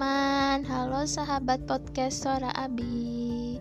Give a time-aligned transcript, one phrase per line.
[0.00, 3.60] teman-teman, halo sahabat podcast Suara Abi.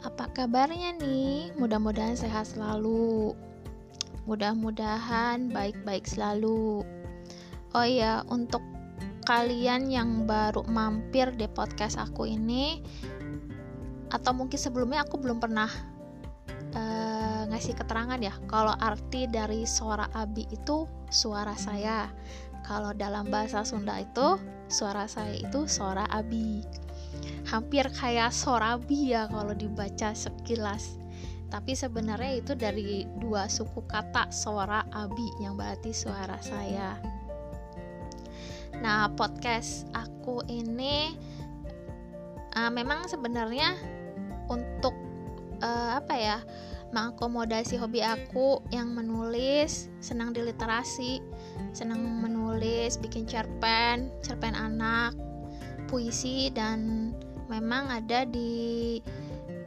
[0.00, 1.52] Apa kabarnya nih?
[1.60, 3.36] Mudah-mudahan sehat selalu.
[4.24, 6.88] Mudah-mudahan baik-baik selalu.
[7.76, 8.64] Oh iya, untuk
[9.28, 12.80] kalian yang baru mampir di podcast aku ini
[14.08, 15.68] Atau mungkin sebelumnya aku belum pernah
[16.72, 22.08] uh, ngasih keterangan ya Kalau arti dari suara Abi itu suara saya
[22.62, 24.38] kalau dalam bahasa Sunda itu
[24.70, 26.62] suara saya itu suara abi.
[27.50, 30.96] Hampir kayak sorabi ya kalau dibaca sekilas.
[31.52, 36.96] Tapi sebenarnya itu dari dua suku kata suara abi yang berarti suara saya.
[38.80, 41.12] Nah, podcast aku ini
[42.56, 43.76] uh, memang sebenarnya
[44.48, 44.96] untuk
[45.60, 46.38] uh, apa ya?
[46.92, 51.24] mengakomodasi hobi aku yang menulis, senang di literasi,
[51.72, 55.16] senang menulis, bikin cerpen, cerpen anak,
[55.88, 57.10] puisi dan
[57.48, 59.00] memang ada di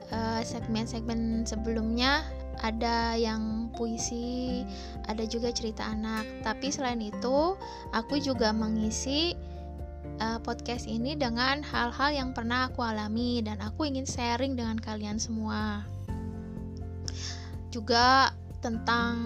[0.09, 2.25] eh, segmen-segmen uh, sebelumnya
[2.63, 4.63] ada yang puisi,
[5.05, 6.23] ada juga cerita anak.
[6.41, 7.59] Tapi selain itu,
[7.91, 9.35] aku juga mengisi
[10.23, 15.19] uh, podcast ini dengan hal-hal yang pernah aku alami dan aku ingin sharing dengan kalian
[15.19, 15.83] semua
[17.75, 18.31] juga
[18.63, 19.19] tentang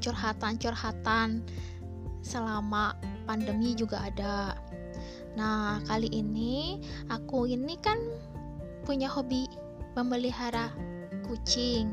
[0.00, 1.44] curhatan-curhatan
[2.22, 4.56] selama pandemi juga ada.
[5.34, 7.98] Nah, kali ini aku ini kan
[8.86, 9.46] punya hobi
[9.94, 10.72] memelihara
[11.26, 11.92] kucing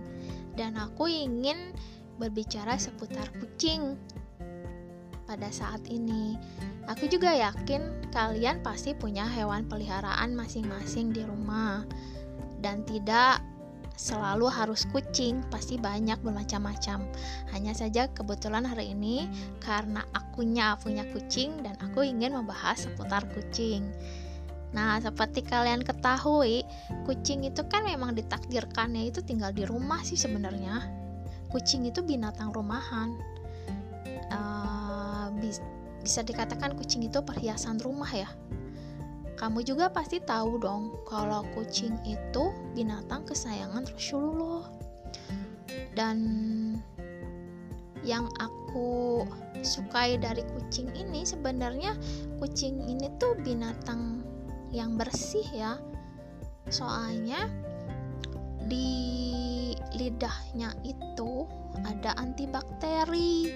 [0.55, 1.71] dan aku ingin
[2.19, 3.95] berbicara seputar kucing
[5.29, 6.35] pada saat ini.
[6.89, 11.85] Aku juga yakin kalian pasti punya hewan peliharaan masing-masing di rumah
[12.59, 13.45] dan tidak
[13.99, 17.03] selalu harus kucing, pasti banyak bermacam-macam.
[17.51, 19.27] Hanya saja kebetulan hari ini
[19.59, 23.91] karena akunya punya kucing dan aku ingin membahas seputar kucing.
[24.71, 26.63] Nah, seperti kalian ketahui,
[27.03, 30.79] kucing itu kan memang ditakdirkannya itu tinggal di rumah sih sebenarnya.
[31.51, 33.19] Kucing itu binatang rumahan.
[34.29, 35.27] Uh,
[35.99, 38.29] bisa dikatakan kucing itu perhiasan rumah ya
[39.39, 44.67] kamu juga pasti tahu dong kalau kucing itu binatang kesayangan Rasulullah.
[45.95, 46.19] Dan
[48.03, 49.23] yang aku
[49.63, 51.95] sukai dari kucing ini sebenarnya
[52.43, 54.27] kucing ini tuh binatang
[54.75, 55.79] yang bersih ya.
[56.67, 57.47] Soalnya
[58.67, 58.91] di
[59.95, 61.47] lidahnya itu
[61.87, 63.55] ada antibakteri.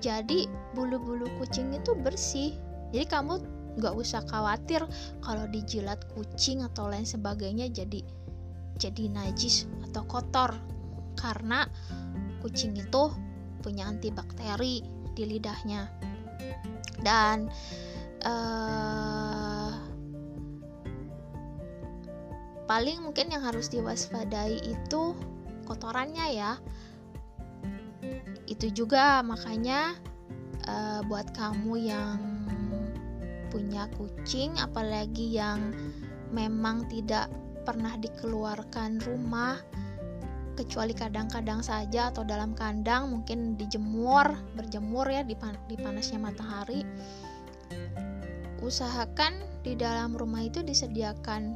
[0.00, 2.56] Jadi bulu-bulu kucing itu bersih.
[2.96, 4.80] Jadi kamu nggak usah khawatir
[5.20, 8.00] kalau dijilat kucing atau lain sebagainya jadi
[8.78, 10.54] jadi najis atau kotor.
[11.18, 11.66] Karena
[12.38, 13.10] kucing itu
[13.58, 14.86] punya antibakteri
[15.18, 15.90] di lidahnya.
[17.02, 17.50] Dan
[18.22, 19.74] uh,
[22.70, 25.18] paling mungkin yang harus diwaspadai itu
[25.66, 26.52] kotorannya ya.
[28.46, 29.98] Itu juga makanya
[30.70, 32.16] uh, buat kamu yang
[33.48, 35.72] punya kucing apalagi yang
[36.32, 37.32] memang tidak
[37.64, 39.60] pernah dikeluarkan rumah
[40.56, 44.26] kecuali kadang-kadang saja atau dalam kandang mungkin dijemur
[44.58, 46.82] berjemur ya di, pan di panasnya matahari.
[48.58, 51.54] Usahakan di dalam rumah itu disediakan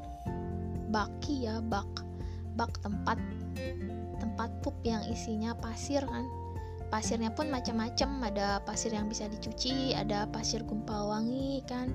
[0.95, 1.89] baki ya bak
[2.55, 3.19] bak tempat
[4.21, 6.29] tempat pup yang isinya pasir kan
[6.93, 8.29] pasirnya pun macam-macam.
[8.29, 11.89] Ada pasir yang bisa dicuci ada pasir gumpal wangi kan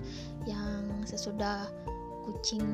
[0.50, 1.69] yang sesudah
[2.25, 2.66] kucing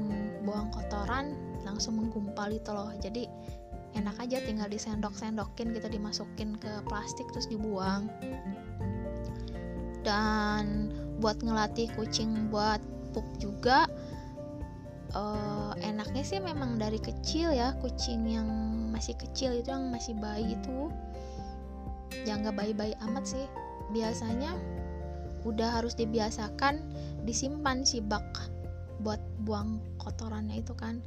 [0.48, 1.36] buang kotoran
[1.68, 2.96] langsung menggumpal itu loh.
[3.04, 3.28] Jadi
[4.00, 8.08] enak aja tinggal disendok-sendokin gitu dimasukin ke plastik terus dibuang.
[10.08, 12.80] Dan buat ngelatih kucing buat
[13.14, 13.86] pup juga
[15.14, 18.50] uh, enaknya sih memang dari kecil ya kucing yang
[18.92, 20.90] masih kecil itu yang masih bayi itu
[22.24, 23.46] ya nggak bayi-bayi amat sih.
[23.92, 24.54] Biasanya
[25.44, 26.80] udah harus dibiasakan
[27.28, 28.24] disimpan si bak
[29.04, 31.04] buat buang kotorannya itu kan.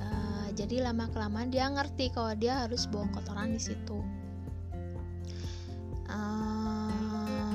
[0.00, 4.00] Uh, jadi lama kelamaan dia ngerti kalau dia harus buang kotoran di situ.
[6.08, 7.54] Uh,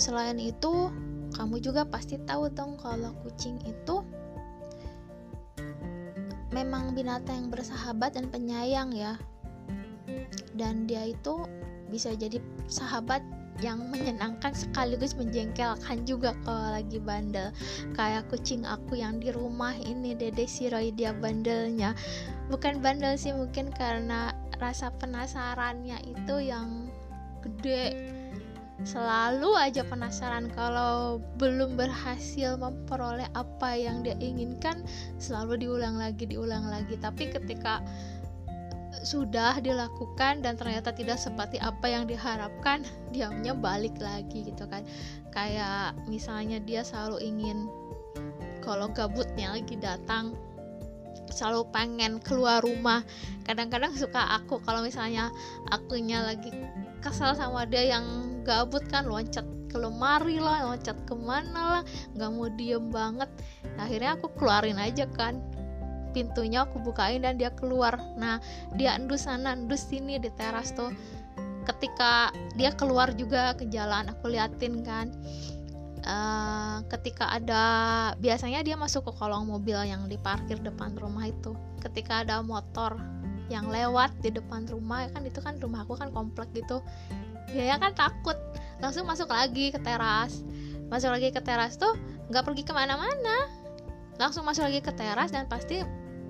[0.00, 0.90] selain itu
[1.34, 4.02] kamu juga pasti tahu dong kalau kucing itu
[6.50, 9.14] memang binatang yang bersahabat dan penyayang ya
[10.54, 11.46] dan dia itu
[11.90, 12.38] bisa jadi
[12.70, 13.22] sahabat
[13.60, 17.52] yang menyenangkan sekaligus menjengkelkan juga kalau lagi bandel.
[17.92, 21.92] Kayak kucing aku yang di rumah ini dede si Roy dia bandelnya.
[22.48, 26.88] Bukan bandel sih mungkin karena rasa penasarannya itu yang
[27.44, 28.16] gede.
[28.80, 34.80] Selalu aja penasaran kalau belum berhasil memperoleh apa yang dia inginkan
[35.20, 36.96] selalu diulang lagi diulang lagi.
[36.96, 37.84] Tapi ketika
[39.06, 42.82] sudah dilakukan dan ternyata tidak seperti apa yang diharapkan
[43.14, 44.82] diamnya balik lagi gitu kan.
[45.30, 47.70] Kayak misalnya dia selalu ingin
[48.60, 50.36] kalau gabutnya lagi datang
[51.30, 53.06] selalu pengen keluar rumah.
[53.46, 55.30] Kadang-kadang suka aku kalau misalnya
[55.70, 56.50] akunya lagi
[57.00, 58.04] kesal sama dia yang
[58.44, 61.82] gabut kan loncat ke lemari lah loncat ke mana lah
[62.18, 63.30] nggak mau diem banget.
[63.78, 65.38] Akhirnya aku keluarin aja kan
[66.10, 67.98] pintunya aku bukain dan dia keluar.
[68.18, 68.42] Nah
[68.76, 70.90] dia endus sana endus sini di teras tuh.
[71.64, 75.10] Ketika dia keluar juga ke jalan aku liatin kan.
[76.00, 77.62] Uh, ketika ada
[78.16, 81.52] biasanya dia masuk ke kolong mobil yang diparkir depan rumah itu.
[81.80, 82.96] Ketika ada motor
[83.50, 86.80] yang lewat di depan rumah kan itu kan rumah aku kan komplek gitu.
[87.52, 88.38] Dia kan takut
[88.80, 90.40] langsung masuk lagi ke teras.
[90.88, 91.92] Masuk lagi ke teras tuh
[92.32, 93.50] nggak pergi ke mana-mana.
[94.16, 95.82] Langsung masuk lagi ke teras dan pasti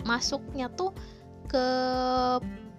[0.04, 0.94] masuknya tuh
[1.50, 1.66] ke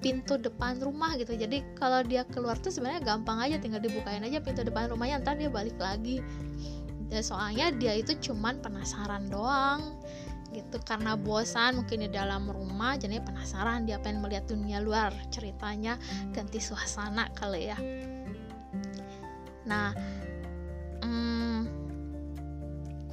[0.02, 1.38] pintu depan rumah gitu.
[1.38, 5.38] Jadi kalau dia keluar tuh sebenarnya gampang aja tinggal dibukain aja pintu depan rumahnya ntar
[5.38, 6.20] dia balik lagi.
[7.12, 10.02] Ya, soalnya dia itu cuman penasaran doang
[10.52, 10.82] gitu.
[10.82, 15.14] Karena bosan mungkin di dalam rumah jadi penasaran dia pengen melihat dunia luar.
[15.30, 16.02] Ceritanya
[16.34, 17.78] ganti suasana kali ya.
[19.70, 19.94] Nah
[21.06, 21.60] hmm,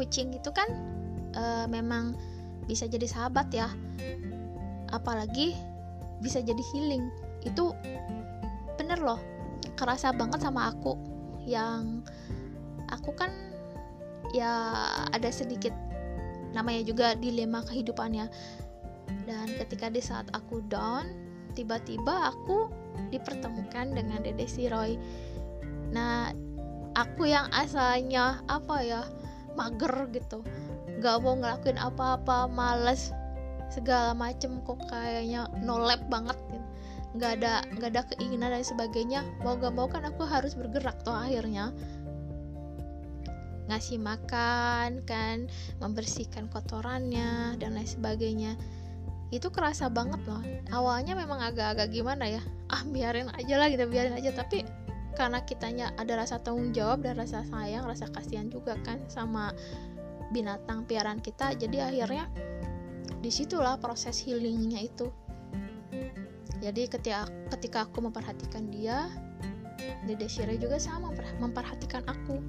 [0.00, 0.72] kucing itu kan
[1.36, 2.16] e, memang
[2.68, 3.72] bisa jadi sahabat ya.
[4.92, 5.56] Apalagi
[6.20, 7.08] bisa jadi healing.
[7.42, 7.72] Itu
[8.76, 9.18] bener loh
[9.74, 10.94] kerasa banget sama aku.
[11.48, 12.04] Yang
[12.92, 13.32] aku kan
[14.36, 14.76] ya
[15.08, 15.72] ada sedikit
[16.52, 18.28] namanya juga dilema kehidupannya.
[19.24, 21.28] Dan ketika di saat aku down
[21.58, 22.70] tiba-tiba aku
[23.10, 24.94] dipertemukan dengan Dede Siroy
[25.88, 26.30] nah
[26.94, 29.02] aku yang asalnya apa ya
[29.56, 30.44] mager gitu
[30.98, 33.14] gak mau ngelakuin apa-apa males
[33.68, 36.66] segala macem kok kayaknya nolep banget gitu.
[37.16, 39.20] nggak ada nggak ada keinginan dan sebagainya.
[39.40, 41.72] Mau gak mau kan aku harus bergerak tuh akhirnya.
[43.68, 45.48] Ngasih makan kan
[45.80, 48.56] membersihkan kotorannya dan lain sebagainya.
[49.28, 50.40] Itu kerasa banget loh.
[50.72, 52.40] Awalnya memang agak-agak gimana ya?
[52.72, 54.30] Ah biarin aja lah kita gitu, biarin aja.
[54.32, 54.64] Tapi
[55.16, 59.50] karena kitanya ada rasa tanggung jawab dan rasa sayang rasa kasihan juga kan sama
[60.30, 62.28] binatang piaraan kita jadi akhirnya
[63.18, 65.10] di situlah proses healingnya itu.
[66.58, 69.10] Jadi ketika ketika aku memperhatikan dia
[70.04, 72.42] Dede Shire juga sama memperhatikan aku.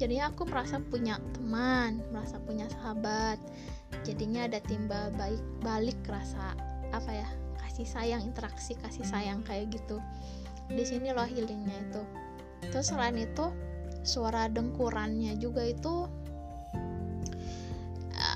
[0.00, 3.36] Jadinya aku merasa punya teman merasa punya sahabat.
[4.02, 6.56] Jadinya ada timbal baik balik rasa
[6.90, 7.28] apa ya
[7.60, 10.00] kasih sayang interaksi kasih sayang kayak gitu.
[10.72, 12.02] Di sini loh healingnya itu.
[12.72, 13.52] Terus selain itu
[14.00, 16.08] suara dengkurannya juga itu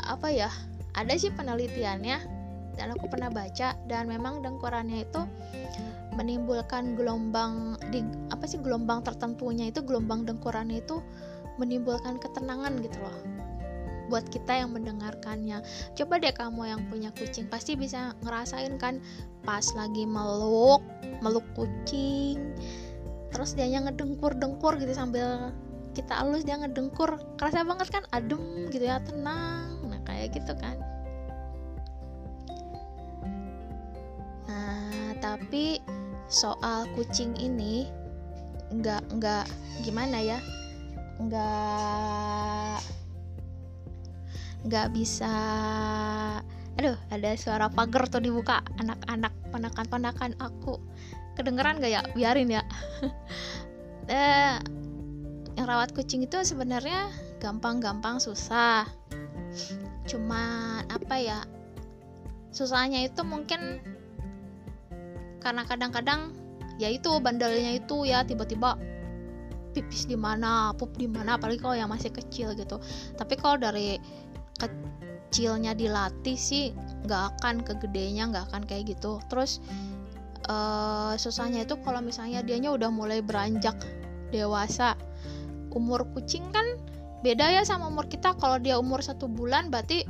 [0.06, 0.50] apa ya
[0.94, 2.18] ada sih penelitiannya
[2.74, 5.22] dan aku pernah baca dan memang dengkurannya itu
[6.14, 11.02] menimbulkan gelombang di apa sih gelombang tertentunya itu gelombang dengkurannya itu
[11.58, 13.18] menimbulkan ketenangan gitu loh
[14.04, 15.64] buat kita yang mendengarkannya.
[15.96, 19.00] Coba deh kamu yang punya kucing pasti bisa ngerasain kan
[19.48, 20.84] pas lagi meluk
[21.24, 22.52] meluk kucing
[23.34, 25.50] terus dia ngedengkur-dengkur gitu sambil
[25.96, 29.73] kita alus dia ngedengkur kerasa banget kan adem gitu ya tenang
[30.32, 30.76] gitu kan.
[34.48, 35.80] Nah tapi
[36.30, 37.88] soal kucing ini
[38.72, 39.46] nggak nggak
[39.84, 40.38] gimana ya?
[41.20, 42.78] Nggak
[44.64, 45.34] nggak bisa
[46.74, 50.82] aduh ada suara pagar tuh dibuka anak-anak ponakan-ponakan aku.
[51.34, 52.02] Kedengeran gak ya?
[52.14, 52.62] Biarin ya.
[54.04, 54.60] Eh,
[55.56, 57.08] yang rawat kucing itu sebenarnya
[57.40, 58.84] gampang-gampang susah
[60.04, 60.42] cuma
[60.88, 61.38] apa ya
[62.54, 63.82] susahnya itu mungkin
[65.42, 66.32] karena kadang-kadang
[66.78, 68.78] ya itu bandelnya itu ya tiba-tiba
[69.74, 72.78] pipis di mana pup di mana apalagi kalau yang masih kecil gitu.
[73.18, 73.98] Tapi kalau dari
[74.62, 76.70] kecilnya dilatih sih
[77.04, 79.18] nggak akan kegedenya nggak akan kayak gitu.
[79.26, 79.58] Terus
[80.46, 83.74] uh, susahnya itu kalau misalnya dianya udah mulai beranjak
[84.30, 84.94] dewasa
[85.74, 86.78] umur kucing kan
[87.24, 88.36] beda ya sama umur kita.
[88.36, 90.04] Kalau dia umur satu bulan berarti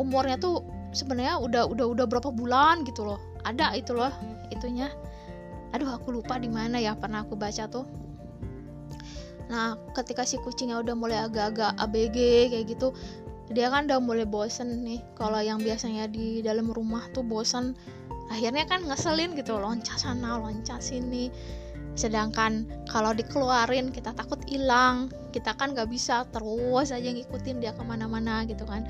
[0.00, 0.64] umurnya tuh
[0.96, 3.20] sebenarnya udah udah udah berapa bulan gitu loh.
[3.44, 4.10] Ada itu loh
[4.48, 4.88] itunya.
[5.76, 7.84] Aduh aku lupa di mana ya pernah aku baca tuh.
[9.52, 12.96] Nah ketika si kucingnya udah mulai agak-agak ABG kayak gitu
[13.52, 15.04] dia kan udah mulai bosen nih.
[15.12, 17.76] Kalau yang biasanya di dalam rumah tuh bosen
[18.32, 21.28] akhirnya kan ngeselin gitu loncat sana loncat sini
[21.94, 25.10] sedangkan kalau dikeluarin kita takut hilang.
[25.34, 28.86] Kita kan nggak bisa terus aja ngikutin dia ke mana-mana gitu kan.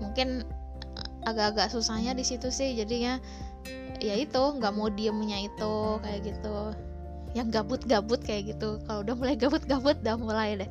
[0.00, 0.44] Mungkin
[0.96, 2.76] eh, agak-agak susahnya di situ sih.
[2.76, 3.20] Jadinya
[4.00, 6.76] ya itu nggak mau diemnya itu kayak gitu.
[7.32, 8.80] Yang gabut-gabut kayak gitu.
[8.84, 10.70] Kalau udah mulai gabut-gabut udah mulai deh.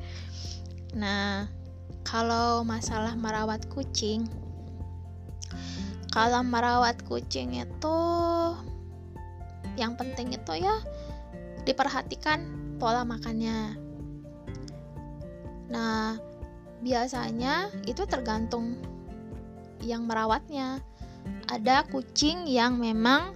[0.94, 1.50] Nah
[2.04, 4.28] kalau masalah merawat kucing
[6.14, 7.98] kalau merawat kucing itu
[9.74, 10.78] yang penting itu ya
[11.64, 12.44] diperhatikan
[12.76, 13.76] pola makannya.
[15.72, 16.20] Nah,
[16.84, 18.78] biasanya itu tergantung
[19.80, 20.80] yang merawatnya.
[21.48, 23.32] Ada kucing yang memang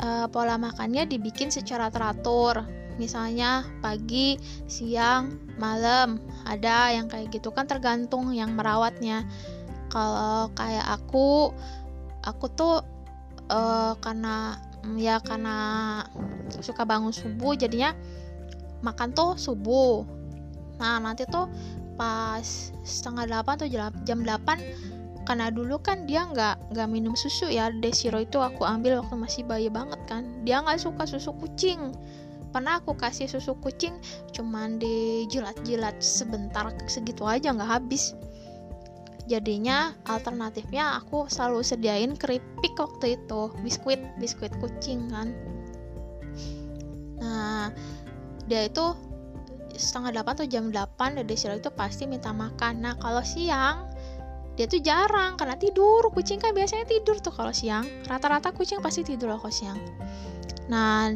[0.00, 2.64] uh, pola makannya dibikin secara teratur.
[3.00, 4.36] Misalnya pagi,
[4.66, 6.20] siang, malam.
[6.44, 9.24] Ada yang kayak gitu kan tergantung yang merawatnya.
[9.88, 11.54] Kalau kayak aku,
[12.26, 12.84] aku tuh
[13.48, 14.60] uh, karena
[14.96, 15.56] ya karena
[16.62, 17.92] suka bangun subuh jadinya
[18.82, 20.06] makan tuh subuh.
[20.78, 21.50] Nah nanti tuh
[21.98, 23.68] pas setengah delapan atau
[24.06, 24.58] jam delapan
[25.26, 29.42] karena dulu kan dia nggak nggak minum susu ya desiro itu aku ambil waktu masih
[29.44, 30.24] bayi banget kan.
[30.46, 31.92] Dia nggak suka susu kucing.
[32.48, 34.00] Pernah aku kasih susu kucing
[34.32, 38.16] cuman dijilat-jilat sebentar segitu aja nggak habis
[39.28, 43.52] jadinya alternatifnya aku selalu sediain keripik waktu itu.
[43.60, 45.36] Biskuit biskuit kucing kan.
[47.20, 47.70] Nah
[48.48, 48.96] dia itu
[49.76, 52.80] setengah delapan atau jam delapan dari Desira itu pasti minta makan.
[52.80, 53.86] Nah kalau siang
[54.56, 56.08] dia tuh jarang karena tidur.
[56.10, 57.84] Kucing kan biasanya tidur tuh kalau siang.
[58.08, 59.78] Rata-rata kucing pasti tidur kalau siang.
[60.72, 61.12] Nah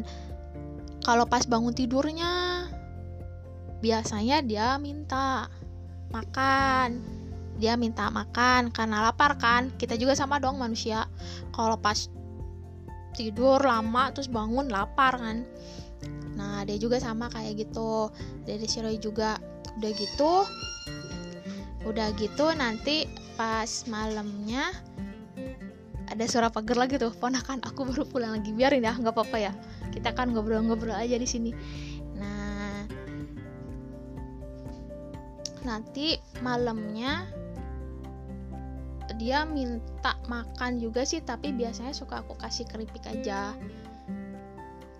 [1.03, 2.63] kalau pas bangun tidurnya
[3.83, 5.51] biasanya dia minta
[6.15, 7.22] makan
[7.57, 9.69] dia minta makan karena lapar kan.
[9.77, 11.05] Kita juga sama dong manusia.
[11.53, 12.09] Kalau pas
[13.13, 15.45] tidur lama terus bangun lapar kan.
[16.33, 18.09] Nah dia juga sama kayak gitu.
[18.45, 19.37] Dari si juga.
[19.73, 20.33] Udah gitu
[21.83, 24.71] udah gitu nanti pas malamnya
[26.07, 27.11] ada suara pagar lagi tuh.
[27.11, 28.53] Ponakan aku baru pulang lagi.
[28.53, 29.53] Biarin ya nggak apa-apa ya.
[29.89, 31.51] Kita kan ngobrol-ngobrol aja di sini.
[32.15, 32.85] Nah
[35.63, 37.23] nanti malamnya
[39.19, 43.53] dia minta makan juga sih tapi biasanya suka aku kasih keripik aja.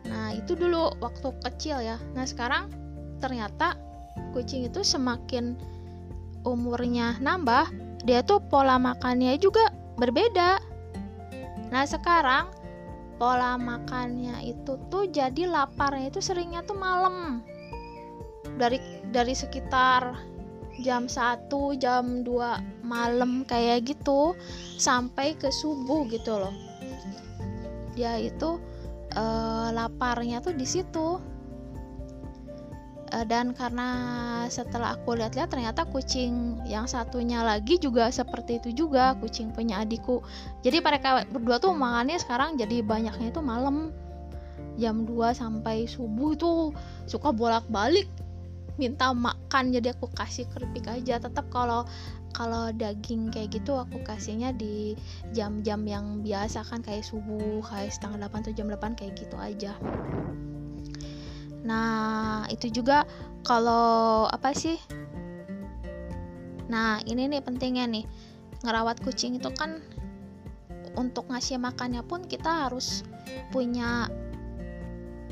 [0.08, 1.98] Nah itu dulu waktu kecil ya.
[2.14, 2.70] Nah sekarang
[3.24, 3.80] ternyata
[4.36, 5.56] kucing itu semakin
[6.44, 7.72] umurnya nambah
[8.04, 10.60] dia tuh pola makannya juga berbeda.
[11.72, 12.52] Nah sekarang
[13.16, 17.40] pola makannya itu tuh jadi laparnya itu seringnya tuh malam.
[18.60, 18.78] Dari
[19.10, 20.33] dari sekitar
[20.82, 24.34] jam 1 jam 2 malam kayak gitu
[24.82, 26.54] sampai ke subuh gitu loh.
[27.94, 28.58] Dia itu
[29.14, 31.22] uh, laparnya tuh di situ.
[33.14, 33.90] Uh, dan karena
[34.50, 40.26] setelah aku lihat-lihat ternyata kucing yang satunya lagi juga seperti itu juga kucing punya adikku.
[40.66, 43.94] Jadi mereka berdua tuh makannya sekarang jadi banyaknya itu malam.
[44.74, 46.74] Jam 2 sampai subuh tuh
[47.06, 48.10] suka bolak-balik
[48.78, 51.22] minta makan jadi aku kasih keripik aja.
[51.22, 51.86] Tetap kalau
[52.34, 54.98] kalau daging kayak gitu aku kasihnya di
[55.32, 59.74] jam-jam yang biasa kan kayak subuh kayak setengah delapan atau jam delapan kayak gitu aja.
[61.64, 63.06] Nah itu juga
[63.46, 64.82] kalau apa sih?
[66.68, 68.06] Nah ini nih pentingnya nih
[68.66, 69.84] ngerawat kucing itu kan
[70.98, 73.06] untuk ngasih makannya pun kita harus
[73.50, 74.10] punya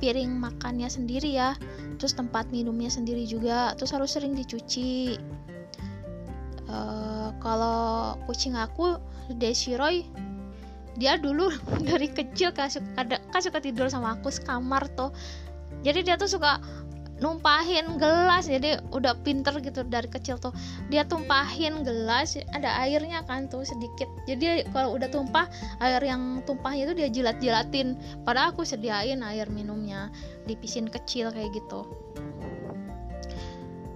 [0.02, 1.54] piring makannya sendiri ya.
[2.02, 3.78] Terus tempat minumnya sendiri juga.
[3.78, 5.16] Terus harus sering dicuci.
[6.66, 8.98] Uh, kalau kucing aku
[9.38, 10.04] Desiroy
[11.00, 11.52] dia dulu
[11.90, 15.12] dari kecil kan suka, kan suka tidur sama aku sekamar tuh
[15.82, 16.62] jadi dia tuh suka
[17.22, 18.50] numpahin gelas.
[18.50, 20.52] Jadi udah pinter gitu dari kecil tuh.
[20.90, 24.10] Dia tumpahin gelas ada airnya kan tuh sedikit.
[24.26, 25.48] Jadi kalau udah tumpah
[25.80, 27.96] air yang tumpahnya itu dia jilat-jilatin.
[28.26, 30.10] Padahal aku sediain air minumnya
[30.50, 31.86] di pisin kecil kayak gitu.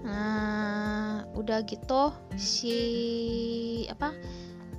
[0.05, 2.77] Nah udah gitu si
[3.89, 4.13] apa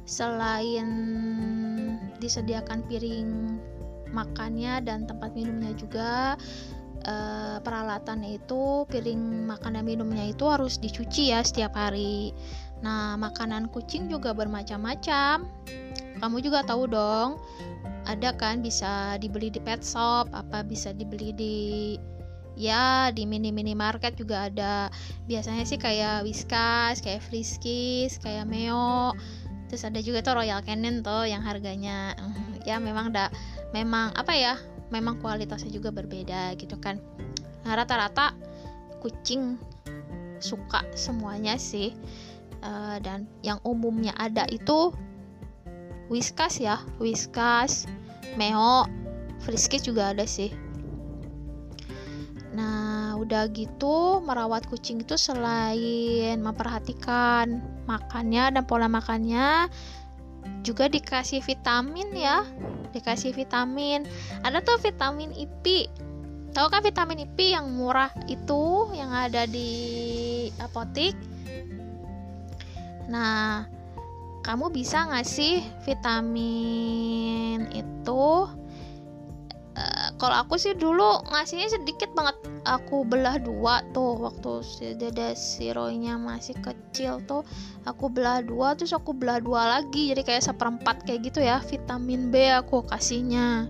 [0.06, 0.86] selain
[2.22, 3.58] disediakan piring
[4.14, 6.38] makannya dan tempat minumnya juga
[7.04, 12.32] uh, peralatannya itu piring makan dan minumnya itu harus dicuci ya setiap hari.
[12.80, 15.48] Nah, makanan kucing juga bermacam-macam.
[16.16, 17.36] Kamu juga tahu dong,
[18.08, 21.56] ada kan bisa dibeli di pet shop, apa bisa dibeli di
[22.56, 24.88] ya di mini mini market juga ada.
[25.28, 29.12] Biasanya sih kayak Whiskas, kayak Friskies, kayak Meo.
[29.68, 32.14] Terus ada juga tuh Royal Canin tuh yang harganya
[32.66, 33.30] ya memang da
[33.70, 34.54] memang apa ya
[34.90, 37.02] memang kualitasnya juga berbeda gitu kan.
[37.66, 38.34] Nah rata-rata
[39.02, 39.58] kucing
[40.38, 41.94] suka semuanya sih.
[42.64, 44.90] Uh, dan yang umumnya ada itu
[46.08, 47.84] Whiskas ya Whiskas
[48.34, 48.88] Meo
[49.44, 50.50] Friskis juga ada sih.
[52.56, 59.68] Nah, udah gitu merawat kucing itu selain memperhatikan makannya dan pola makannya,
[60.64, 62.48] juga dikasih vitamin ya.
[62.90, 64.04] Dikasih vitamin.
[64.42, 65.88] Ada tuh vitamin IP.
[66.52, 71.12] Tahu kan vitamin IP yang murah itu yang ada di apotik?
[73.06, 73.68] Nah,
[74.40, 78.24] kamu bisa ngasih vitamin itu
[79.76, 82.36] Eh, kalau aku sih dulu ngasihnya sedikit banget.
[82.66, 87.44] Aku belah dua tuh waktu si dede siroinya masih kecil tuh.
[87.84, 90.10] Aku belah dua terus aku belah dua lagi.
[90.10, 93.68] Jadi kayak seperempat kayak gitu ya vitamin B aku kasihnya.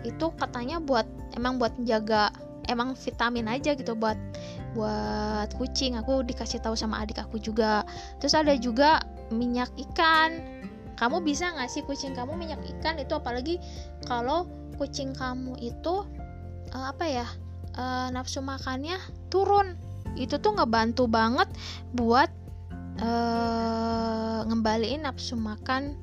[0.00, 1.04] Itu katanya buat
[1.36, 2.32] emang buat menjaga
[2.66, 4.16] emang vitamin aja gitu buat
[4.72, 6.00] buat kucing.
[6.00, 7.84] Aku dikasih tahu sama adik aku juga.
[8.16, 10.40] Terus ada juga minyak ikan.
[10.96, 13.56] Kamu bisa ngasih kucing kamu minyak ikan itu apalagi
[14.08, 14.48] kalau
[14.80, 16.08] kucing kamu itu
[16.72, 17.28] uh, apa ya
[17.76, 18.96] uh, nafsu makannya
[19.28, 19.76] turun.
[20.16, 21.52] Itu tuh ngebantu banget
[21.92, 22.32] buat
[23.04, 26.00] uh, ngembaliin nafsu makan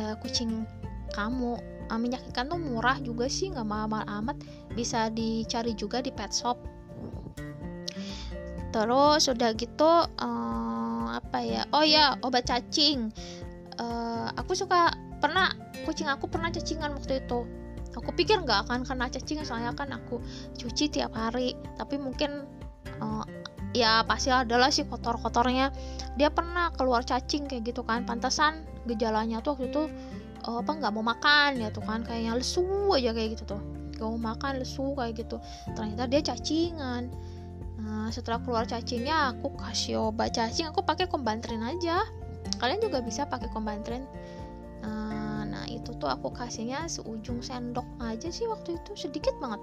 [0.00, 0.64] uh, kucing
[1.12, 1.60] kamu.
[1.92, 4.40] Uh, minyak ikan tuh murah juga sih nggak mahal-mahal amat.
[4.72, 6.56] Bisa dicari juga di pet shop.
[8.72, 13.12] Terus udah gitu uh, apa ya oh ya obat cacing.
[13.76, 15.52] Uh, aku suka pernah
[15.84, 17.44] kucing aku pernah cacingan waktu itu
[17.94, 20.18] aku pikir nggak akan kena cacing soalnya kan aku
[20.58, 21.54] cuci tiap hari.
[21.78, 22.44] Tapi mungkin
[22.98, 23.24] uh,
[23.74, 25.70] ya pasti adalah si kotor-kotornya.
[26.18, 28.02] Dia pernah keluar cacing kayak gitu kan.
[28.02, 29.82] Pantasan gejalanya tuh waktu itu
[30.46, 32.02] uh, apa nggak mau makan ya tuh kan.
[32.02, 33.62] Kayaknya lesu aja kayak gitu tuh.
[33.94, 35.38] Gak mau makan lesu kayak gitu.
[35.78, 37.14] Ternyata dia cacingan.
[37.78, 40.66] Nah setelah keluar cacingnya aku kasih obat cacing.
[40.74, 42.02] Aku pakai kombantrin aja.
[42.58, 44.06] Kalian juga bisa pakai kombantrin
[45.84, 49.60] itu tuh aku kasihnya seujung sendok aja sih waktu itu sedikit banget.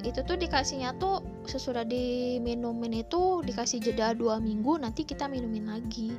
[0.00, 6.16] Itu tuh dikasihnya tuh sesudah diminumin itu dikasih jeda dua minggu nanti kita minumin lagi.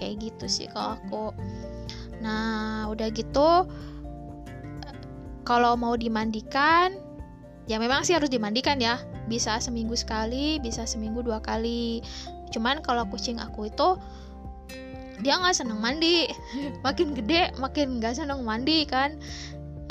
[0.00, 1.26] Kayak gitu sih kalau aku.
[2.24, 3.68] Nah udah gitu
[5.44, 6.96] kalau mau dimandikan
[7.68, 8.96] ya memang sih harus dimandikan ya.
[9.28, 12.00] Bisa seminggu sekali bisa seminggu dua kali.
[12.48, 14.00] Cuman kalau kucing aku itu
[15.22, 16.28] dia nggak seneng mandi.
[16.86, 19.16] Makin gede makin nggak seneng mandi kan.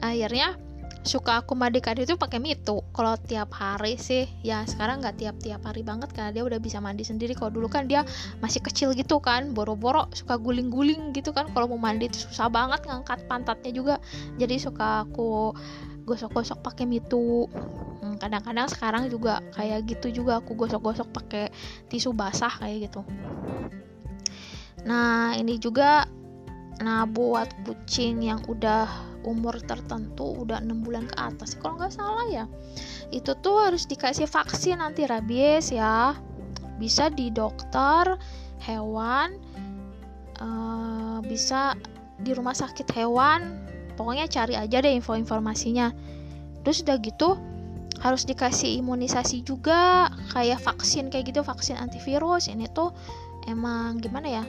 [0.04, 0.60] Akhirnya
[1.02, 5.66] suka aku mandikan itu pakai mitu kalau tiap hari sih ya sekarang nggak tiap tiap
[5.66, 7.34] hari banget karena dia udah bisa mandi sendiri.
[7.34, 8.06] Kalau dulu kan dia
[8.44, 11.50] masih kecil gitu kan boro-boro suka guling-guling gitu kan.
[11.56, 13.96] Kalau mau mandi itu susah banget ngangkat pantatnya juga.
[14.38, 15.56] Jadi suka aku
[16.06, 17.46] gosok-gosok pakai mitu
[18.02, 21.54] hmm, kadang-kadang sekarang juga kayak gitu juga aku gosok-gosok pakai
[21.88, 23.06] tisu basah kayak gitu
[24.86, 26.08] Nah, ini juga
[26.82, 28.90] nah buat kucing yang udah
[29.22, 32.46] umur tertentu udah enam bulan ke atas kalau nggak salah ya.
[33.14, 36.18] Itu tuh harus dikasih vaksin anti rabies ya.
[36.82, 38.18] Bisa di dokter
[38.66, 39.38] hewan
[40.42, 41.78] uh, bisa
[42.22, 43.62] di rumah sakit hewan.
[43.96, 45.94] Pokoknya cari aja deh info-informasinya.
[46.66, 47.38] Terus udah gitu
[48.02, 52.50] harus dikasih imunisasi juga kayak vaksin kayak gitu vaksin antivirus.
[52.50, 52.90] Ini tuh
[53.48, 54.44] emang gimana ya?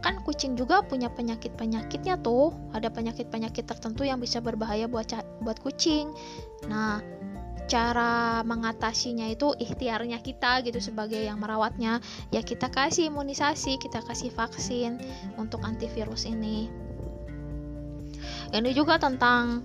[0.00, 2.54] Kan kucing juga punya penyakit penyakitnya tuh.
[2.72, 5.10] Ada penyakit penyakit tertentu yang bisa berbahaya buat
[5.42, 6.12] buat kucing.
[6.70, 7.02] Nah
[7.68, 12.00] cara mengatasinya itu ikhtiarnya kita gitu sebagai yang merawatnya.
[12.32, 14.96] Ya kita kasih imunisasi kita kasih vaksin
[15.36, 16.72] untuk antivirus ini.
[18.48, 19.60] Ini juga tentang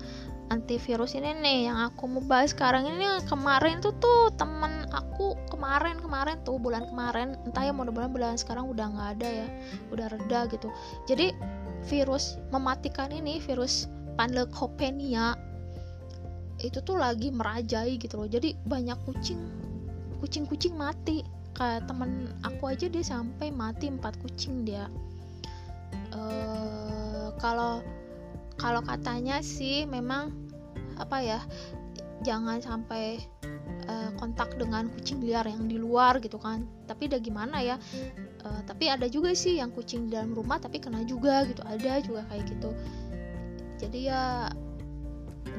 [0.53, 5.97] antivirus ini nih yang aku mau bahas sekarang ini kemarin tuh tuh temen aku kemarin
[5.97, 9.47] kemarin tuh bulan kemarin entah ya mudah-mudahan bulan sekarang udah nggak ada ya
[9.89, 10.69] udah reda gitu.
[11.09, 11.33] Jadi
[11.89, 15.33] virus mematikan ini virus panleukopenia
[16.61, 18.29] itu tuh lagi merajai gitu loh.
[18.29, 19.41] Jadi banyak kucing
[20.21, 21.25] kucing-kucing mati.
[21.53, 24.89] Kayak temen aku aja dia sampai mati empat kucing dia.
[26.13, 27.81] Uh, kalau
[28.57, 30.42] kalau katanya sih memang
[30.97, 31.39] apa ya
[32.23, 33.19] jangan sampai
[33.91, 36.63] uh, kontak dengan kucing liar yang di luar gitu kan.
[36.87, 37.75] Tapi udah gimana ya
[38.43, 41.99] uh, tapi ada juga sih yang kucing di dalam rumah tapi kena juga gitu ada
[41.99, 42.69] juga kayak gitu.
[43.79, 44.47] Jadi ya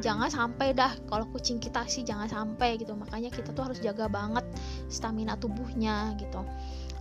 [0.00, 2.96] jangan sampai dah kalau kucing kita sih jangan sampai gitu.
[2.96, 4.44] Makanya kita tuh harus jaga banget
[4.88, 6.40] stamina tubuhnya gitu.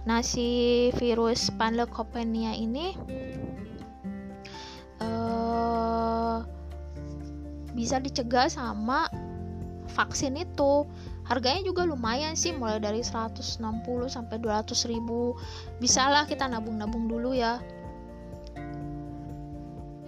[0.04, 2.92] Nah si virus panleukopenia ini
[5.00, 6.44] uh,
[7.74, 9.10] bisa dicegah sama
[9.94, 10.88] vaksin itu.
[11.24, 13.64] Harganya juga lumayan sih mulai dari 160
[14.12, 15.38] sampai 200 ribu.
[15.80, 17.64] Bisa lah kita nabung-nabung dulu ya.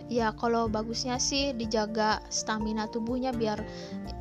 [0.05, 3.57] Ya kalau bagusnya sih dijaga stamina tubuhnya biar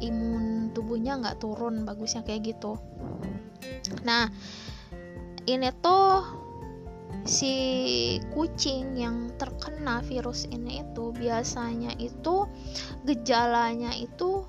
[0.01, 2.81] imun tubuhnya nggak turun bagusnya kayak gitu.
[4.07, 4.33] Nah
[5.45, 6.25] ini tuh
[7.25, 7.53] si
[8.33, 12.49] kucing yang terkena virus ini itu biasanya itu
[13.05, 14.45] gejalanya itu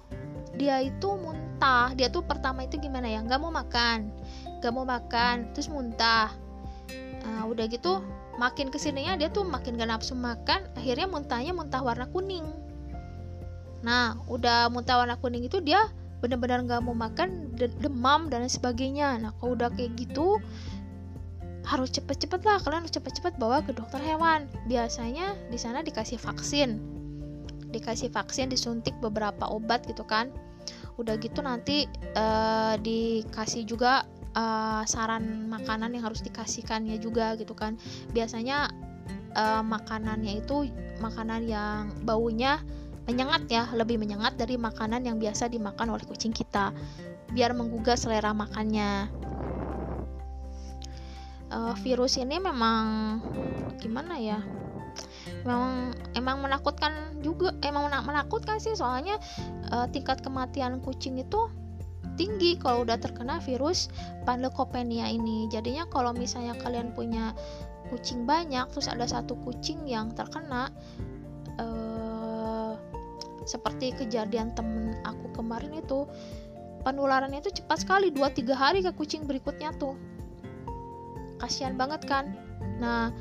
[0.55, 1.91] dia itu muntah.
[1.93, 3.19] Dia tuh pertama itu gimana ya?
[3.21, 4.11] Nggak mau makan.
[4.59, 6.31] Nggak mau makan terus muntah.
[7.25, 11.79] Nah, udah gitu makin ke sininya dia tuh makin gak nafsu makan akhirnya muntahnya muntah
[11.79, 12.43] warna kuning.
[13.83, 15.87] Nah udah muntah warna kuning itu dia
[16.19, 19.19] benar-benar nggak mau makan demam dan sebagainya.
[19.19, 20.39] Nah kalau udah kayak gitu
[21.65, 22.59] harus cepet-cepet lah.
[22.61, 24.45] Kalian harus cepet-cepet bawa ke dokter hewan.
[24.67, 26.94] Biasanya di sana dikasih vaksin
[27.71, 30.29] dikasih vaksin disuntik beberapa obat gitu kan.
[30.95, 37.75] Udah gitu nanti uh, dikasih juga uh, saran makanan yang harus dikasihkannya juga gitu kan.
[38.11, 38.71] Biasanya
[39.35, 42.63] uh, makanannya itu makanan yang baunya
[43.05, 46.73] menyengat ya lebih menyengat dari makanan yang biasa dimakan oleh kucing kita
[47.35, 49.11] biar menggugah selera makannya.
[51.45, 53.21] Uh, virus ini memang
[53.77, 54.41] gimana ya
[55.45, 59.21] memang emang menakutkan juga emang menakutkan sih soalnya
[59.69, 61.47] uh, tingkat kematian kucing itu
[62.17, 63.91] tinggi kalau udah terkena virus
[64.25, 65.45] panleukopenia ini.
[65.51, 67.35] Jadinya kalau misalnya kalian punya
[67.93, 70.73] kucing banyak terus ada satu kucing yang terkena
[71.61, 72.73] uh,
[73.45, 76.09] seperti kejadian temen aku kemarin itu
[76.81, 79.93] penularannya itu cepat sekali 2-3 hari ke kucing berikutnya tuh.
[81.37, 82.33] Kasihan banget kan?
[82.81, 83.13] Nah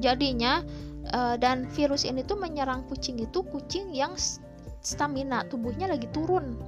[0.00, 0.64] jadinya
[1.10, 4.14] uh, dan virus ini tuh menyerang kucing itu kucing yang
[4.82, 6.58] stamina tubuhnya lagi turun.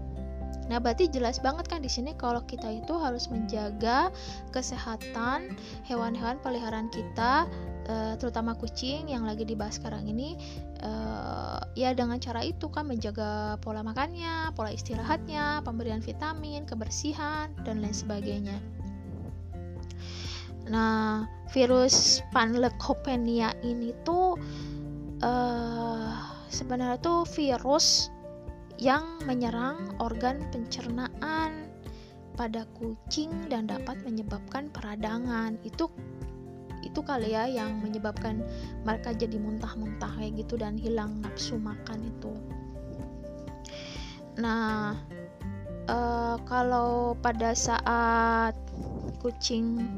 [0.65, 4.09] Nah, berarti jelas banget kan di sini kalau kita itu harus menjaga
[4.49, 5.53] kesehatan
[5.85, 7.45] hewan-hewan peliharaan kita,
[7.85, 10.41] uh, terutama kucing yang lagi dibahas sekarang ini,
[10.81, 17.85] uh, ya dengan cara itu kan menjaga pola makannya, pola istirahatnya, pemberian vitamin, kebersihan dan
[17.85, 18.57] lain sebagainya.
[20.69, 24.41] Nah, virus panleukopenia ini tuh
[25.21, 26.13] uh,
[26.49, 28.09] sebenarnya tuh virus
[28.81, 31.71] yang menyerang organ pencernaan
[32.35, 35.61] pada kucing dan dapat menyebabkan peradangan.
[35.63, 35.93] Itu
[36.85, 38.45] itu kali ya yang menyebabkan
[38.85, 42.33] mereka jadi muntah-muntah kayak gitu dan hilang nafsu makan itu.
[44.37, 44.99] Nah,
[45.89, 48.53] uh, kalau pada saat
[49.23, 49.89] kucing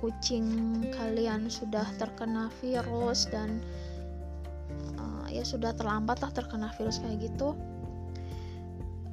[0.00, 3.60] kucing kalian sudah terkena virus dan
[4.96, 7.52] uh, ya sudah terlambat lah terkena virus kayak gitu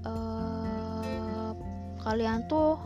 [0.07, 1.51] uh,
[2.07, 2.79] kalian tuh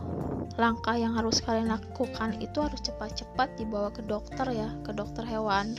[0.60, 5.78] langkah yang harus kalian lakukan itu harus cepat-cepat dibawa ke dokter ya ke dokter hewan.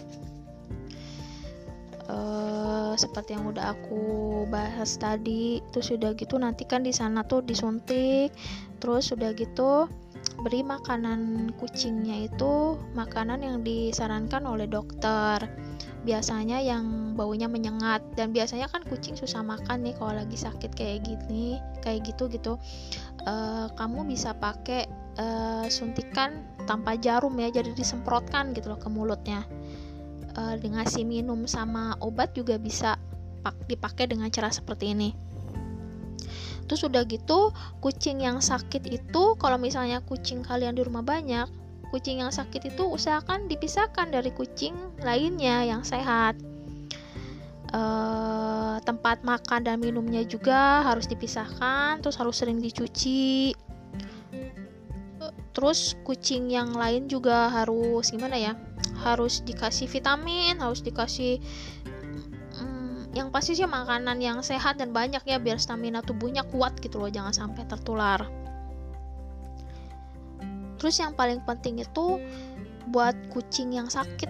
[2.04, 7.40] Uh, seperti yang udah aku bahas tadi itu sudah gitu nanti kan di sana tuh
[7.40, 8.36] disuntik
[8.84, 9.88] terus sudah gitu
[10.41, 15.46] beri makanan kucingnya itu makanan yang disarankan oleh dokter.
[16.04, 21.06] Biasanya yang baunya menyengat dan biasanya kan kucing susah makan nih kalau lagi sakit kayak
[21.06, 22.58] gini kayak gitu gitu.
[23.24, 24.89] Uh, kamu bisa pakai
[25.22, 29.48] uh, suntikan tanpa jarum ya jadi disemprotkan gitu loh ke mulutnya.
[30.34, 32.98] Uh, dengan si minum sama obat juga bisa
[33.69, 35.33] dipakai dengan cara seperti ini
[36.65, 37.52] terus udah gitu
[37.84, 41.45] kucing yang sakit itu kalau misalnya kucing kalian di rumah banyak
[41.93, 44.73] kucing yang sakit itu usahakan dipisahkan dari kucing
[45.06, 46.34] lainnya yang sehat.
[47.73, 53.54] Uh, tempat makan dan minumnya juga harus dipisahkan terus harus sering dicuci.
[55.54, 58.58] Terus kucing yang lain juga harus gimana ya
[59.06, 61.41] harus dikasih vitamin harus dikasih
[63.13, 67.13] yang pasti sih makanan yang sehat dan banyak ya biar stamina tubuhnya kuat gitu loh
[67.13, 68.26] jangan sampai tertular.
[70.82, 72.19] Terus yang paling penting itu
[72.89, 74.28] buat kucing yang sakit.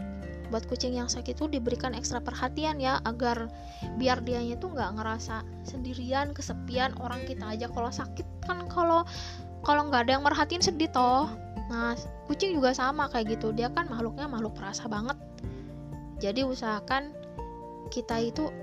[0.52, 3.50] Buat kucing yang sakit itu diberikan ekstra perhatian ya agar
[3.98, 6.94] biar dianya itu nggak ngerasa sendirian kesepian.
[7.00, 9.08] Orang kita aja kalau sakit kan kalau
[9.64, 11.32] kalau nggak ada yang merhatiin sedih toh.
[11.72, 11.96] Nah
[12.28, 13.56] kucing juga sama kayak gitu.
[13.56, 15.18] Dia kan makhluknya makhluk perasa banget.
[16.22, 17.10] Jadi usahakan
[17.90, 18.54] kita itu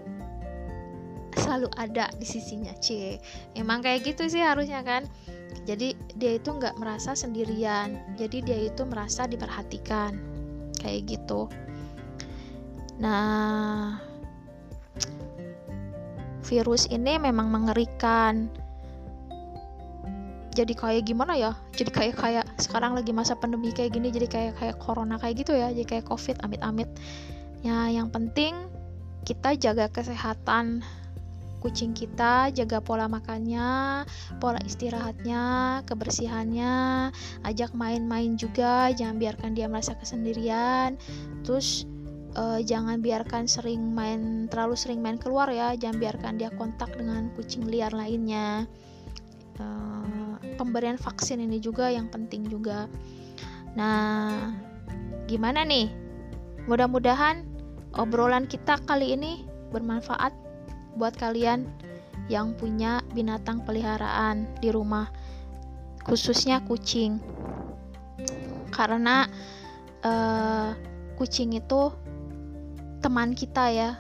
[1.39, 3.19] selalu ada di sisinya c
[3.55, 5.07] emang kayak gitu sih harusnya kan?
[5.67, 8.17] Jadi dia itu nggak merasa sendirian.
[8.19, 10.17] Jadi dia itu merasa diperhatikan.
[10.81, 11.47] Kayak gitu.
[12.99, 14.01] Nah
[16.51, 18.51] virus ini memang mengerikan.
[20.51, 21.55] Jadi kayak gimana ya?
[21.79, 25.55] Jadi kayak kayak sekarang lagi masa pandemi kayak gini jadi kayak kayak corona kayak gitu
[25.55, 25.71] ya.
[25.71, 26.91] Jadi kayak covid amit-amit.
[27.63, 28.57] Ya yang penting
[29.23, 30.83] kita jaga kesehatan
[31.61, 34.03] kucing kita, jaga pola makannya,
[34.41, 35.43] pola istirahatnya,
[35.85, 36.75] kebersihannya,
[37.45, 40.97] ajak main-main juga, jangan biarkan dia merasa kesendirian.
[41.45, 41.85] Terus
[42.35, 47.29] uh, jangan biarkan sering main terlalu sering main keluar ya, jangan biarkan dia kontak dengan
[47.37, 48.65] kucing liar lainnya.
[49.61, 52.89] Uh, pemberian vaksin ini juga yang penting juga.
[53.77, 54.51] Nah,
[55.31, 55.93] gimana nih?
[56.69, 57.47] Mudah-mudahan
[57.97, 60.50] obrolan kita kali ini bermanfaat
[60.97, 61.67] buat kalian
[62.31, 65.11] yang punya binatang peliharaan di rumah,
[66.07, 67.19] khususnya kucing,
[68.71, 69.27] karena
[70.07, 70.73] uh,
[71.19, 71.91] kucing itu
[73.03, 73.91] teman kita ya.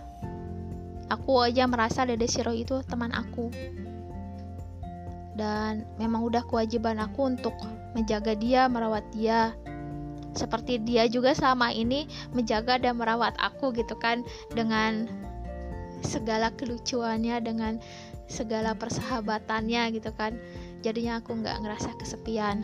[1.10, 3.50] Aku aja merasa Dede Siro itu teman aku.
[5.34, 7.56] Dan memang udah kewajiban aku untuk
[7.98, 9.50] menjaga dia, merawat dia.
[10.38, 14.22] Seperti dia juga selama ini menjaga dan merawat aku gitu kan
[14.54, 15.10] dengan
[16.02, 17.78] segala kelucuannya dengan
[18.30, 20.38] segala persahabatannya gitu kan
[20.80, 22.62] jadinya aku nggak ngerasa kesepian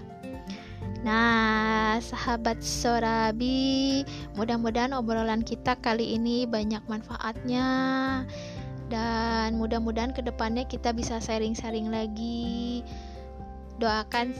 [1.06, 4.02] Nah, sahabat Sorabi,
[4.34, 7.66] mudah-mudahan obrolan kita kali ini banyak manfaatnya
[8.90, 12.82] dan mudah-mudahan ke depannya kita bisa sharing-sharing lagi.
[13.78, 14.34] Doakan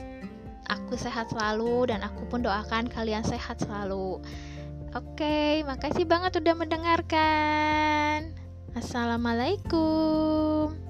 [0.67, 4.19] aku sehat selalu dan aku pun doakan kalian sehat selalu.
[4.91, 8.36] Oke, makasih banget udah mendengarkan.
[8.77, 10.86] Assalamualaikum.